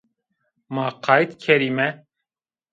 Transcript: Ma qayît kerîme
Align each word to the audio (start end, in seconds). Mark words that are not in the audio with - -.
Ma 0.73 0.87
qayît 1.03 1.31
kerîme 1.43 1.89